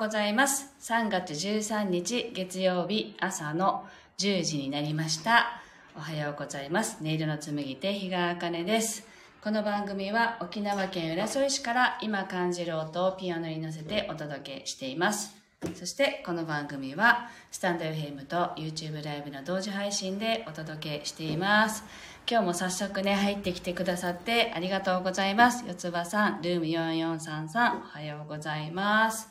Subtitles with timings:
[0.00, 0.72] ございます。
[0.80, 3.86] 3月13日月曜日朝の
[4.16, 5.60] 10時になりました。
[5.94, 6.96] おはようございます。
[7.02, 9.06] 音色の紡手日川茜です。
[9.44, 15.36] この番組は沖縄県浦添市から今感じる音をピアノに乗せてお届けしています。
[15.74, 21.84] そしてこの番組はスタンド FM と YouTube ライブの同時配信でお届けしています。
[22.26, 25.62] 今日も早速ね入ってきてくださってありがとうございます。
[25.66, 29.29] 四つ葉さん、ルーム4433おはようございます。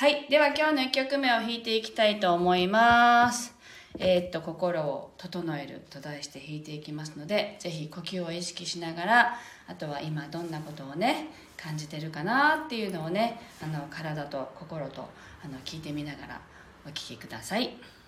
[0.00, 0.26] はい。
[0.30, 3.54] では今日の1曲目を弾いていきたいと思います。
[3.98, 15.06] えーっと、心を整えると題して弾いていきますので、ぜひ呼吸を意識しながら、あとは今どんなことをね、感じてるかなっていうのをね、あの、体と心と、
[15.44, 16.40] あの、聞いてみながら
[16.86, 17.76] お聴きください。「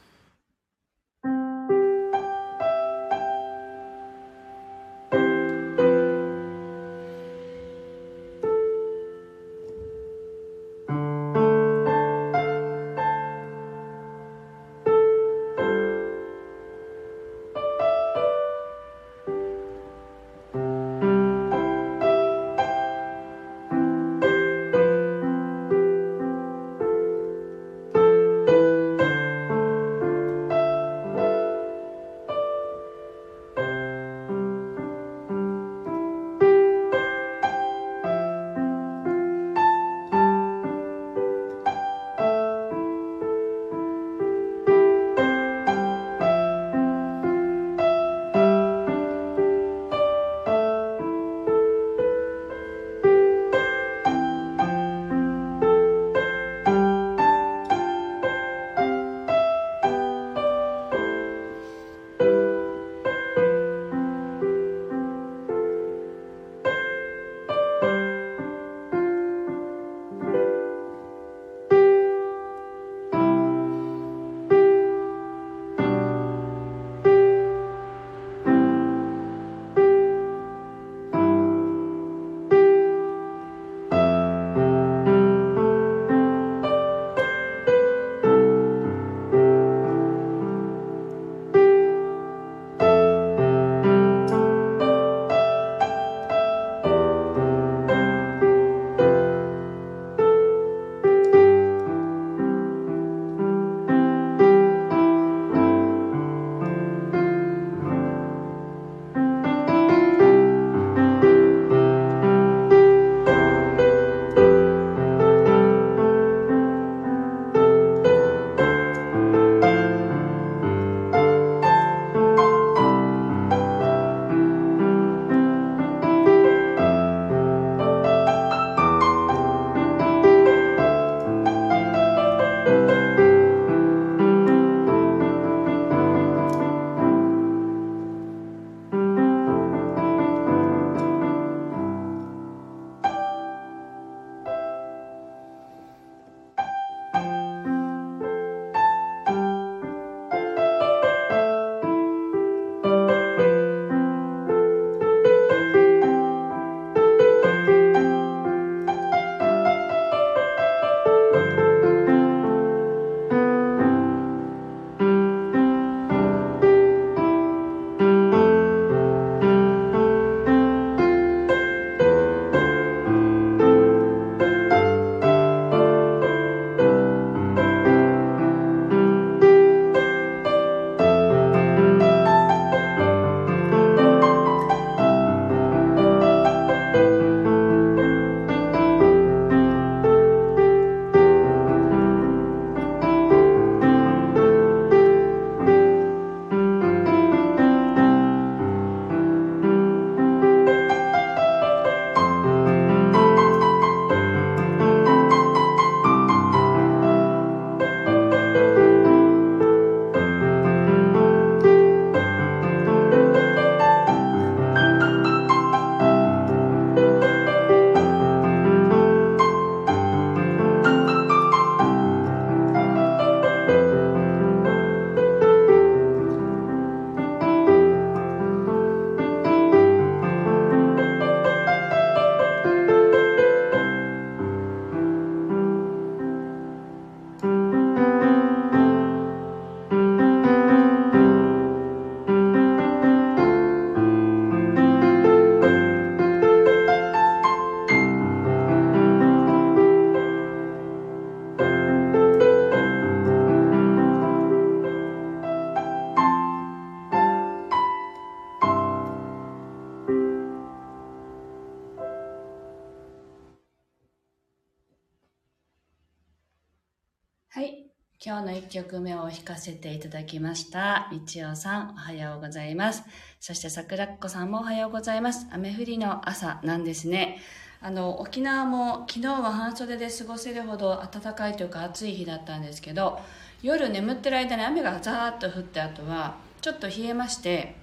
[268.32, 271.10] 今日の1曲目を弾かせていただきました。
[271.12, 273.02] みちおさん、おはようございます。
[273.38, 275.46] そして桜っ子さんもおはようございます。
[275.52, 277.42] 雨降りの朝なんですね。
[277.82, 283.20] あの、沖縄も昨日は半袖で過ごせるほど暖かいというか暑い日だったんですけど、
[283.62, 287.76] 夜眠ってる間に雨がザーッと降った後は、ちょっと冷えまして、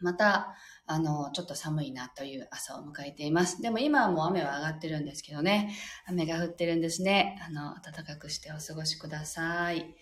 [0.00, 0.56] また、
[0.86, 3.60] あの、ちょっと寒いなという朝を迎えています。
[3.60, 5.74] でも今はもう雨は上がってるんですけどね。
[6.06, 7.40] 雨が降ってるんですね。
[7.46, 9.94] あの、暖かくしてお過ごしください。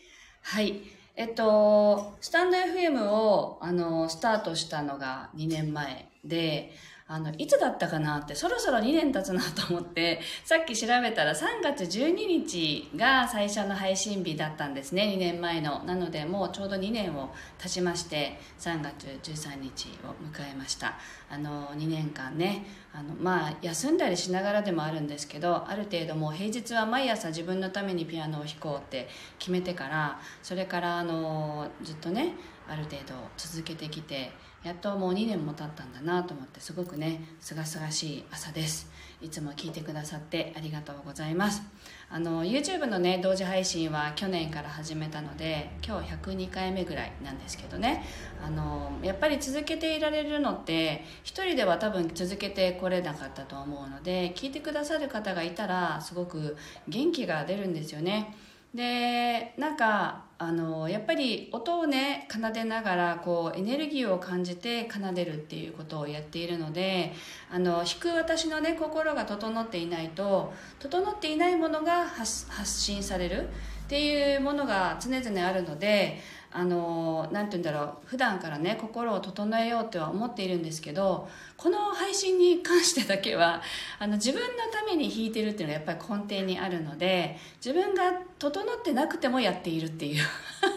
[0.42, 0.82] はい。
[1.16, 6.72] えっと、スタンド FM を、あの、スタートしたのが2年前で、
[7.06, 15.82] あの、いつだったかなって、そろそろ2年経つなと思って、 さっき調べたら3月12日が最初の配信日だったんですね、2年前の。
[15.84, 17.28] なので、もうちょうど2年を
[17.58, 20.94] 経ちまして、3月13日を迎えました。
[21.28, 22.64] あの、2年間ね、
[22.94, 32.32] あの、まあ、休んだりしながらでもあるんですけど、ある程度もう平日は毎朝自分のためにピアノを弾こうって決めてから、それから、あの、ずっとね、
[32.66, 34.32] ある程度続けてきて、
[34.64, 38.90] やっともう2年も経ったんだなと思ってすごくねすがすがしい朝です。
[39.20, 41.62] いつも聞いてくださってありがとうございます。
[42.08, 48.04] あの YouTube のね同時配信は去年から始めたので今日102回目ぐらいなんですけどね。
[48.42, 56.56] あのやっぱり続けていられるのって一人では多分続けてこれなかったと思うので聞いてくださる方がいたらすごく
[56.88, 58.34] 元気が出るんですよね。
[58.74, 67.12] でなんかあのやっぱり音をね奏でながらこうエネルギーを感じて奏でるっていうことをやっているので
[67.50, 73.48] あの弾く私のね心が整っていないと整っていないものが発信される
[73.84, 76.18] っていうものが常々あるので
[76.56, 83.60] あの何て言うんだろう普段からね心を整えようとは思っているんですけどこの配信に関してだけは
[83.98, 90.22] あの自分のために弾いてるっていうのがやっぱり根底にあるので自分が整ってなくてもやっているっていう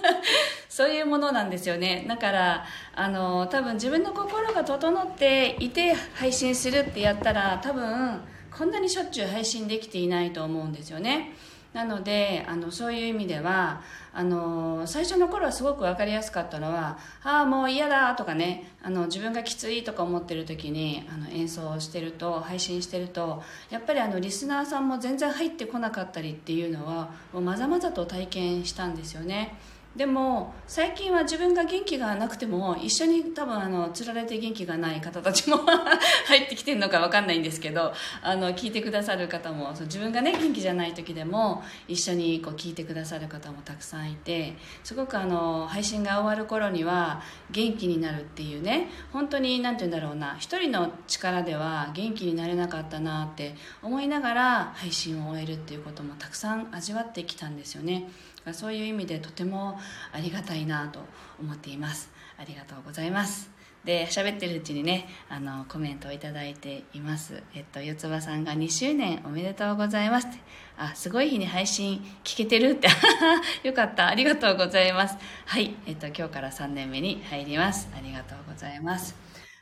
[0.68, 2.06] そういうものなんですよね。
[2.08, 2.66] だから
[2.96, 8.20] あの多分自分の心が整っていて配信するってやったら多分
[8.50, 11.34] こんなにしょっちゅう配信できていないと思うんですよね。
[11.74, 13.82] なのであのそういう意味では
[14.14, 29.56] あの最初の頃はすごく分かりやすかったのは「ああもう嫌だ」とかねあの自分がきついとか思ってる時にあの演奏してると配信してるとやっぱりあのリスナーさんも全然入ってこなかったりっていうのはもうまざまざと体験したんですよね。
[29.98, 35.58] でも最近は自分が元気がなくても一緒に多分あのつられて元気がない方たちも
[36.28, 37.92] 入ってきてるのか分かんないんですけど
[38.22, 44.54] あの聞いてくださる方もそう自分がね元気じゃない時でも一緒にこう聞いてくださる方もたくさんいて
[44.84, 58.08] すごくあの配信が終わる頃には元気になるっていうね本当に何て言うんだろうな一人の力では元気になれなかったなって思いながら配信を終えるっていうこともたくさん味わってきたんですよね。
[58.54, 59.80] そういう意味でとても
[60.12, 61.00] ありがたいなと
[61.40, 62.10] 思っています。
[62.38, 63.58] ありがとうございます。
[63.88, 67.42] で喋ってるうちにねあのコメントを頂いています。
[67.56, 70.38] えっと四つ葉さんが2周年おめでとうございますって。
[70.78, 72.90] あすごい日に配信聞けてるって。
[73.64, 74.08] よかった。
[74.08, 75.18] ありがとうございます。
[75.46, 75.74] はい。
[75.86, 77.90] えっと今日から3年目に入ります。
[77.96, 79.16] ありがとうございます。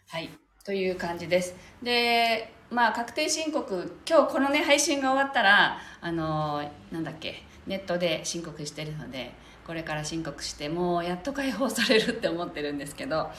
[0.08, 0.30] はい。
[0.65, 1.56] という感じです。
[1.84, 7.44] でまあ確定申告今日このね配信が終わったらあのなんだっけ。
[7.67, 9.34] ネットで申告してるので
[9.65, 13.31] これから申告してもうやっと解放されるって思ってるんですけど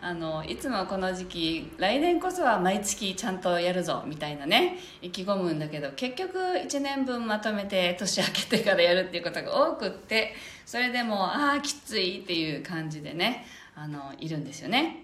[0.00, 15.00] あのいつもこの時期来年こそは毎月ちゃんとやるぞみたいなね意気込むんだけど結局1年分まとめて年明けてからやるっていうことが多くってそれでもああきついっていう感じでねあのいるんですよね。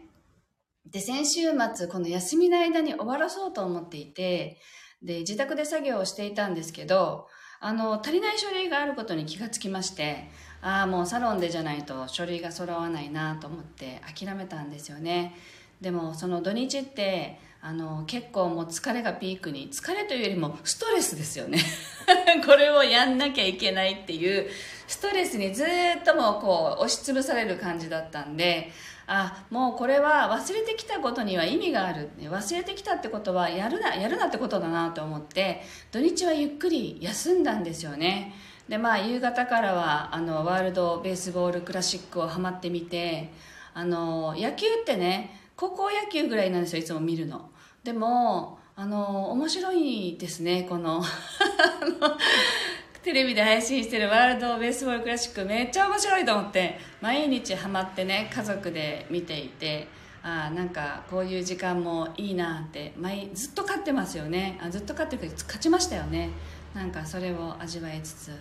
[0.86, 1.42] で先週
[1.74, 4.58] 末この休みの間に終わらそうと思っていて
[5.02, 7.28] で自宅で作業をしていたんですけど
[7.62, 10.24] あの、足りない書類があることに気がつきまして、
[10.62, 15.34] ああ、もうサロンでじゃないと書類が揃わないなと思って諦めたんですよね。
[15.78, 21.58] でも、その土日って、あの、結構もう疲れがピークに、疲れというよりもストレスですよね。
[22.46, 24.48] これをやんなきゃいけないっていう、
[24.86, 25.66] ストレスにずっ
[26.02, 28.72] ともうこう押しつぶされる感じだったんで、
[29.12, 32.10] あもうこれは忘れてきたことには意味がある。
[32.20, 38.32] 忘れてきたってことはやるなやるなってことだなと思って土日はゆっくり休んだんですよね。
[38.68, 43.32] でまあ夕方からはあのワールドベースボールクラシックをハマってみて
[43.74, 47.50] あの野球ってね高校野球ぐらいなんですよいつも見るの。
[47.82, 51.02] でもあの面白いですねこの
[53.02, 59.88] テレビで配信してるワールドベースボールクラシックめっちゃ面白いと思って毎日ハマってね家族で見ていて
[60.22, 64.58] あなんかこういう時間もいいなって毎ずっと勝ってますよね。
[64.62, 66.28] あずっと勝ってるけど勝ちましたよね。
[66.74, 68.32] なんかそれを味わいつつ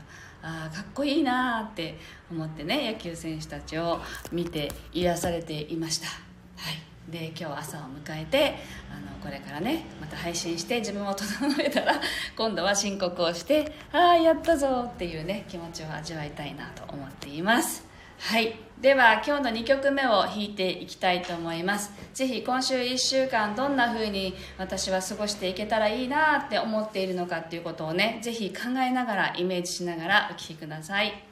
[0.42, 1.98] あかっこいいなって
[2.30, 4.02] 思ってね野球選手たちを
[4.34, 6.08] 見て癒されていました。
[6.08, 6.89] はい。
[7.10, 8.56] で今日朝を迎えて
[8.92, 11.28] あのこれからねまた配信して自分を整
[11.62, 12.00] えたら
[12.36, 17.88] 今度は申告をしてああやったぞっていうね気持ちを味わいたいなと思っています。
[18.20, 18.56] はい。
[18.82, 21.92] では今日の2曲目を弾いていきたいと思います。
[22.14, 31.29] ぜひ今週1週間どんな風に私は過ごしていけたらいいなって思っているのかっていうことをねぜひ考えながらイメージしながらお聴きください。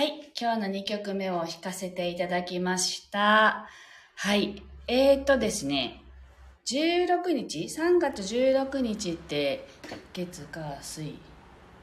[0.00, 3.68] はい今日の2曲目を弾かせていただきました。
[4.16, 4.62] はい。
[4.88, 6.02] えー、っとですね、
[6.64, 9.68] 16日 ?3 月16日って、
[10.14, 11.18] 月、火、水、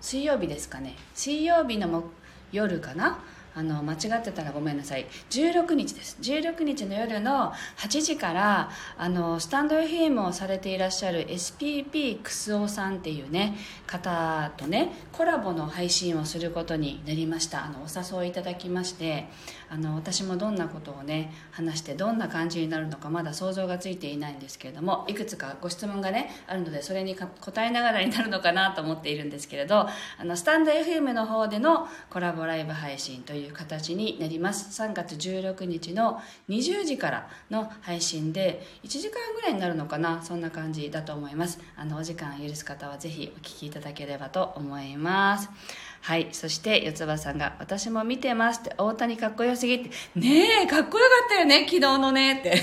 [0.01, 0.95] 水曜日ですかね。
[1.13, 2.05] 水曜日の
[2.51, 3.19] 夜かな？
[3.57, 5.07] あの間違ってたらごめんなさい。
[5.31, 6.15] 16日です。
[6.21, 17.65] 16日の夜の8時からあのスタンド FM をされていらっしゃる SPP クスオさんっていうね方とねコラボの配信をすることになりました。
[17.65, 19.27] あのお誘いいただきまして
[19.69, 29.89] あの私もどんなことをね話してどんな感じになるのかまだ想像がついていないんですけれどもいくつかご質問がねあるのでそれに答えながらになるのかなと思っているんですけれどあ
[30.23, 34.81] のスタンド FM の方でのコラボライブ配信といういう形になります。
[34.81, 40.21] 3月16日の20時からの配信で1時間ぐらいになるのかな？
[40.21, 41.59] そんな感じだと思います。
[41.75, 45.49] あのお時間許す方はぜひお聞きいただければと思います。
[46.01, 46.29] はい。
[46.31, 48.75] そして四つ葉さんが「私も見てます」って。
[48.77, 52.61] 大谷かっこよすぎって「ねえかっこよかったよね昨日のね」って。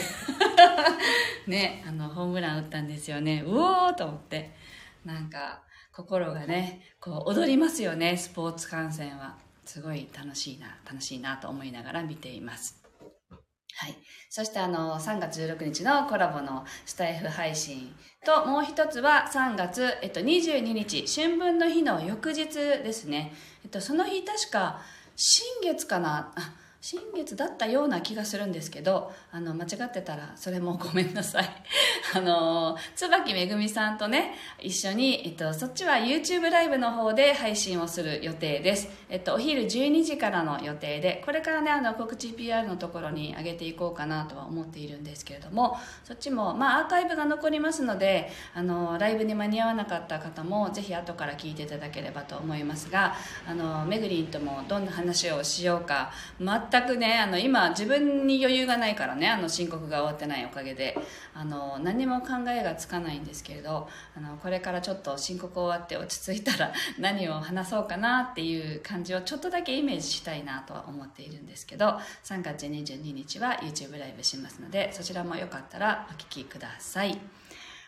[1.47, 3.43] ねあのホームラン打ったんですよね。
[3.47, 4.55] うおーと思って。
[5.05, 5.63] なんか
[5.93, 9.44] 心がねこう踊りますよねスポーツ観戦は。
[9.65, 12.85] すごい楽しいな楽しいなと思いながら見ています
[13.77, 13.97] はい。
[14.31, 17.93] そしてあの、3月16日のコラボのスタイフ配信
[18.25, 23.35] と、もう一つは3月、えっと、22日、春分の日の翌日ですね。
[23.65, 24.81] えっと、その日確か、
[25.17, 26.33] 新月かな？
[26.37, 26.53] あ、
[26.87, 31.49] 新月だったような気がするんですけどあの間違ってたらそれもごめんなさい。
[32.15, 53.17] あの椿めぐみさんとね一緒に、えっと、そっちは YouTube ライブの方で配信をする予定です、えっと、お昼12時からの予定でこれからねあの告知 PR のところに上げていこうかなとは思っているんですけれどもそっちも、まあ、アーカイブが残りますのであのライブに間に合わなかった方もぜひ後から聞いていただければと思いますが
[53.49, 60.99] あのめぐりんともどんな話をしようか全全くねあの今自分に余裕がないからねあの申告が終わってないおかげで
[61.33, 77.19] あの何も考えがつかないんですけれどあのこれからちょっと申告終わって落ち着いたら 何を話そうかなっていう感じをちょっとだけイメージしたいなとは思っているんですけど3月22日は YouTube ライブしますのでそちらもよかったらお聴きください。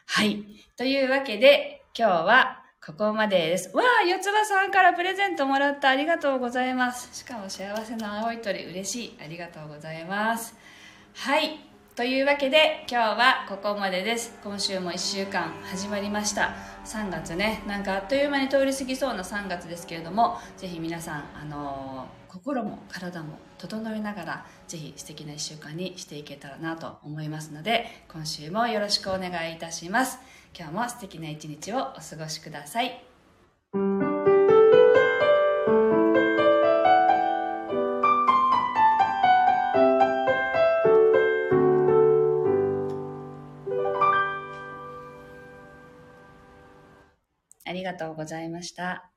[0.09, 0.45] はい。
[0.76, 3.76] というわけで今日はここまでです。
[3.76, 5.88] わあ、四つ葉さんからプレゼントもらった。
[5.88, 7.09] ありがとうございます。
[7.12, 9.19] しかも幸せな青い鳥、嬉しい。
[9.21, 10.55] ありがとうございます。
[11.14, 11.59] はい。
[11.97, 14.38] というわけで、今日はここまでです。
[14.45, 16.55] 今週も1週間始まりました。
[16.85, 30.20] 3月ね、なんかあっという間に通り過ぎそうな3月ですけれども、ぜひ皆さん、あのー、心も体も整えながら、ぜひ素敵な1週間にしていけたらなと思いますので、今週もよろしくお願いいたします。
[30.59, 33.05] 今日も素敵な一日をお過ごしください。
[47.66, 49.15] ありがとうございました。